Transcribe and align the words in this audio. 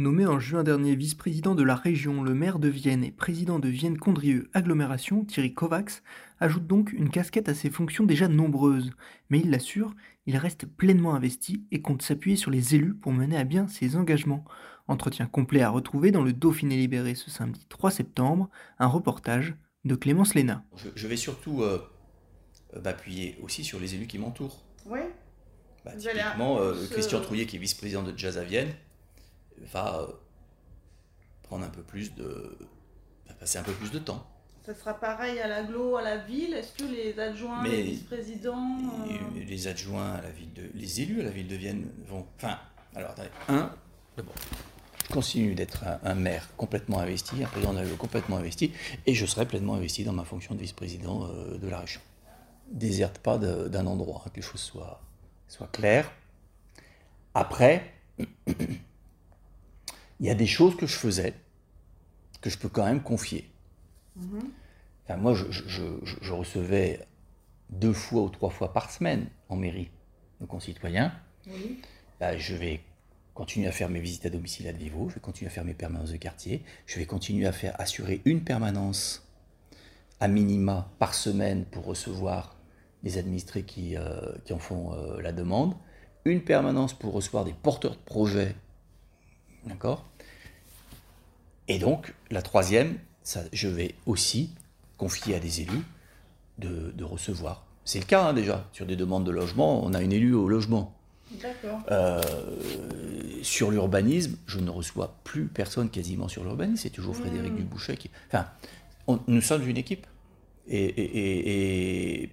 Nommé 0.00 0.24
en 0.24 0.40
juin 0.40 0.62
dernier 0.62 0.96
vice-président 0.96 1.54
de 1.54 1.62
la 1.62 1.74
région, 1.74 2.22
le 2.22 2.32
maire 2.32 2.58
de 2.58 2.68
Vienne 2.68 3.04
et 3.04 3.10
président 3.10 3.58
de 3.58 3.68
Vienne-Condrieu 3.68 4.48
Agglomération, 4.54 5.26
Thierry 5.26 5.52
Kovacs, 5.52 6.02
ajoute 6.40 6.66
donc 6.66 6.94
une 6.94 7.10
casquette 7.10 7.50
à 7.50 7.54
ses 7.54 7.68
fonctions 7.68 8.04
déjà 8.04 8.26
nombreuses. 8.26 8.92
Mais 9.28 9.40
il 9.40 9.50
l'assure, 9.50 9.94
il 10.24 10.38
reste 10.38 10.64
pleinement 10.64 11.14
investi 11.14 11.66
et 11.70 11.82
compte 11.82 12.00
s'appuyer 12.00 12.38
sur 12.38 12.50
les 12.50 12.74
élus 12.74 12.94
pour 12.94 13.12
mener 13.12 13.36
à 13.36 13.44
bien 13.44 13.68
ses 13.68 13.94
engagements. 13.94 14.42
Entretien 14.88 15.26
complet 15.26 15.60
à 15.60 15.68
retrouver 15.68 16.12
dans 16.12 16.22
le 16.22 16.32
Dauphiné 16.32 16.78
libéré 16.78 17.14
ce 17.14 17.30
samedi 17.30 17.66
3 17.68 17.90
septembre, 17.90 18.48
un 18.78 18.86
reportage 18.86 19.54
de 19.84 19.96
Clémence 19.96 20.34
Léna. 20.34 20.64
Je, 20.94 21.06
vais 21.08 21.18
surtout 21.18 21.62
euh, 21.62 21.78
euh, 22.74 22.80
m'appuyer 22.80 23.36
aussi 23.42 23.64
sur 23.64 23.78
les 23.78 23.96
élus 23.96 24.06
qui 24.06 24.16
m'entourent. 24.16 24.64
Oui. 24.86 25.00
Bah, 25.84 25.92
typiquement, 25.94 26.58
euh, 26.58 26.74
Christian 26.90 27.20
Trouillet, 27.20 27.44
qui 27.44 27.56
est 27.56 27.60
vice-président 27.60 28.02
de 28.02 28.16
Jazz 28.16 28.38
à 28.38 28.44
Vienne, 28.44 28.70
va 29.72 30.08
prendre 31.42 31.64
un 31.64 31.70
peu 31.70 31.82
plus 31.82 32.14
de. 32.14 32.56
va 33.26 33.34
passer 33.34 33.58
un 33.58 33.62
peu 33.62 33.72
plus 33.72 33.90
de 33.90 33.98
temps. 33.98 34.26
Ça 34.64 34.74
sera 34.74 34.94
pareil 34.94 35.40
à 35.40 35.48
l'aglo, 35.48 35.96
à 35.96 36.02
la 36.02 36.18
ville 36.18 36.54
Est-ce 36.54 36.72
que 36.74 36.84
les 36.84 37.18
adjoints, 37.18 37.64
les 37.64 37.82
vice-présidents. 37.82 38.78
Euh, 39.08 39.44
les 39.46 39.66
adjoints 39.66 40.12
à 40.12 40.22
la 40.22 40.30
ville 40.30 40.52
de. 40.52 40.70
les 40.74 41.00
élus 41.00 41.20
à 41.20 41.24
la 41.24 41.30
ville 41.30 41.48
de 41.48 41.56
Vienne 41.56 41.88
vont. 42.06 42.26
Enfin, 42.36 42.58
alors 42.94 43.10
attendez. 43.10 43.30
Un, 43.48 43.72
d'abord, 44.16 44.34
je 45.10 45.12
continue 45.12 45.54
d'être 45.54 45.84
un, 46.04 46.14
maire 46.14 46.48
complètement 46.56 47.00
investi, 47.00 47.42
un 47.42 47.48
président 47.48 47.72
d'aglo 47.72 47.96
complètement 47.96 48.36
investi, 48.36 48.72
et 49.06 49.14
je 49.14 49.26
serai 49.26 49.46
pleinement 49.46 49.74
investi 49.74 50.04
dans 50.04 50.12
ma 50.12 50.24
fonction 50.24 50.54
de 50.54 50.60
vice-président 50.60 51.26
euh, 51.26 51.58
de 51.58 51.68
la 51.68 51.80
région. 51.80 52.00
Déserte 52.70 53.18
pas 53.18 53.38
d'un 53.38 53.86
endroit, 53.86 54.22
hein, 54.24 54.30
que 54.30 54.36
les 54.36 54.42
choses 54.42 54.60
soient, 54.60 55.00
soient 55.48 55.68
claires. 55.72 56.12
Après. 57.34 57.92
Il 60.20 60.26
y 60.26 60.30
a 60.30 60.34
des 60.34 60.46
choses 60.46 60.76
que 60.76 60.86
je 60.86 60.96
faisais 60.96 61.34
que 62.40 62.50
je 62.50 62.58
peux 62.58 62.68
quand 62.68 62.84
même 62.84 63.02
confier. 63.02 63.50
Mhm. 64.16 64.50
moi, 65.18 65.34
je, 65.34 66.32
recevais 66.32 67.06
deux 67.70 67.92
fois 67.92 68.22
ou 68.22 68.28
trois 68.28 68.50
fois 68.50 68.72
par 68.72 68.90
semaine 68.90 69.26
en 69.48 69.56
mairie 69.56 69.90
nos 70.40 70.46
concitoyens. 70.46 71.12
Bah, 72.18 72.36
je 72.36 72.54
vais 72.54 72.80
continuer 73.34 73.68
à 73.68 73.72
faire 73.72 73.88
mes 73.88 74.00
visites 74.00 74.26
à 74.26 74.30
domicile 74.30 74.68
à 74.68 74.72
Vivo, 74.72 75.08
je 75.08 75.14
vais 75.14 75.20
continuer 75.20 75.50
à 75.50 75.54
faire 75.54 75.64
mes 75.64 75.74
permanences 75.74 76.12
de 76.12 76.16
quartier, 76.16 76.62
je 76.86 76.98
vais 76.98 77.06
continuer 77.06 77.46
à 77.46 77.52
faire 77.52 77.78
assurer 77.80 78.20
une 78.24 78.42
permanence 78.42 79.26
à 80.18 80.28
minima 80.28 80.90
par 80.98 81.14
semaine 81.14 81.64
pour 81.64 81.86
recevoir 81.86 82.56
les 83.02 83.16
administrés 83.16 83.62
qui, 83.62 83.96
euh, 83.96 84.32
en 84.50 84.58
font 84.58 84.92
euh, 84.92 85.22
la 85.22 85.32
demande, 85.32 85.74
une 86.26 86.42
permanence 86.42 86.92
pour 86.92 87.14
recevoir 87.14 87.44
des 87.44 87.54
porteurs 87.54 87.92
de 87.92 88.02
projets, 88.02 88.54
d'accord? 89.64 90.09
Et 91.70 91.78
donc, 91.78 92.14
la 92.32 92.42
troisième, 92.42 92.98
ça, 93.22 93.42
je 93.52 93.68
vais 93.68 93.94
aussi 94.04 94.50
confier 94.98 95.36
à 95.36 95.38
des 95.38 95.60
élus 95.60 95.84
de, 96.58 97.04
recevoir. 97.04 97.64
C'est 97.84 98.00
le 98.00 98.06
cas 98.06 98.24
hein, 98.24 98.32
déjà, 98.32 98.68
sur 98.72 98.86
des 98.86 98.96
demandes 98.96 99.24
de 99.24 99.30
logement, 99.30 99.84
on 99.84 99.94
a 99.94 100.02
une 100.02 100.12
élue 100.12 100.34
au 100.34 100.48
logement. 100.48 100.92
Euh, 101.92 102.20
sur 103.42 103.70
l'urbanisme, 103.70 104.36
je 104.46 104.58
ne 104.58 104.68
reçois 104.68 105.14
plus 105.22 105.46
personne 105.46 105.90
quasiment 105.90 106.26
sur 106.26 106.42
l'urbanisme, 106.42 106.82
c'est 106.82 106.90
toujours 106.90 107.14
Frédéric 107.14 107.52
hmm. 107.52 107.58
Dubouchet 107.58 107.96
qui. 107.96 108.10
Enfin, 108.26 108.46
nous 109.28 109.40
sommes 109.40 109.66
une 109.68 109.76
équipe. 109.76 110.08
Et, 110.68 112.30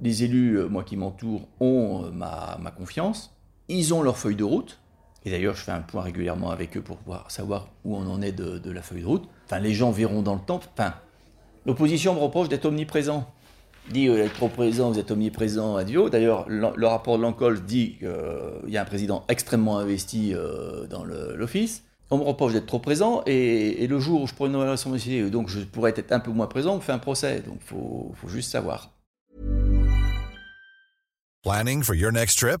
les 0.00 0.22
élus, 0.22 0.58
euh, 0.58 0.68
moi 0.68 0.84
qui 0.84 0.96
m'entoure, 0.96 1.48
ont 1.58 2.04
euh, 2.04 2.10
ma, 2.12 2.56
ma 2.60 2.70
confiance. 2.70 3.34
Ils 3.68 3.94
ont 3.94 4.02
leur 4.02 4.16
feuille 4.16 4.36
de 4.36 4.44
route. 4.44 4.78
Et 5.26 5.30
d'ailleurs, 5.30 5.56
je 5.56 5.62
fais 5.62 5.72
un 5.72 5.80
point 5.80 6.02
régulièrement 6.02 6.50
avec 6.50 6.76
eux 6.76 6.80
pour 6.80 6.98
savoir 7.28 7.68
où 7.84 7.96
on 7.96 8.06
en 8.06 8.22
est 8.22 8.30
de, 8.30 8.70
la 8.70 8.80
feuille 8.80 9.02
de 9.02 9.06
route. 9.06 9.28
Enfin, 9.46 9.58
les 9.58 9.74
gens 9.74 9.90
verront 9.90 10.22
dans 10.22 10.34
le 10.34 10.40
temps. 10.40 10.60
Enfin, 10.72 10.94
l'opposition 11.66 12.14
me 12.14 12.20
reproche 12.20 12.48
d'être 12.48 12.64
omniprésent. 12.64 13.28
Dit 13.90 14.08
euh, 14.08 14.24
être 14.24 14.34
trop 14.34 14.48
présent, 14.48 14.92
vous 14.92 15.00
êtes 15.00 15.10
omniprésent 15.10 15.74
à 15.74 15.82
Dio. 15.82 16.08
D'ailleurs, 16.10 16.48
le, 16.48 16.86
rapport 16.86 17.18
de 17.18 17.22
l'Encol 17.22 17.64
dit 17.64 17.96
qu'il 17.98 18.06
euh, 18.06 18.60
y 18.68 18.76
a 18.76 18.82
un 18.82 18.84
président 18.84 19.24
extrêmement 19.28 19.78
investi 19.78 20.32
euh, 20.32 20.86
dans 20.86 21.04
l'office. 21.04 21.82
On 22.10 22.18
me 22.18 22.22
reproche 22.22 22.52
d'être 22.52 22.66
trop 22.66 22.78
présent 22.78 23.22
et, 23.26 23.84
le 23.88 23.98
jour 23.98 24.22
où 24.22 24.26
je 24.28 24.34
prends 24.34 24.46
une 24.46 24.52
nouvelle 24.52 24.70
responsabilité, 24.70 25.28
donc 25.28 25.48
je 25.48 25.58
pourrais 25.58 25.92
être 25.96 26.12
un 26.12 26.20
peu 26.20 26.30
moins 26.30 26.46
présent, 26.46 26.74
on 26.74 26.76
me 26.76 26.80
fait 26.80 26.92
un 26.92 27.00
procès. 27.00 27.40
Donc 27.40 27.58
il 27.62 27.66
faut 27.66 28.28
juste 28.28 28.52
savoir. 28.52 28.92
Planning 31.42 31.82
for 31.82 31.96
your 31.96 32.12
next 32.12 32.38
trip? 32.38 32.60